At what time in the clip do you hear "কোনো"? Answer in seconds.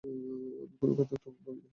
0.77-0.93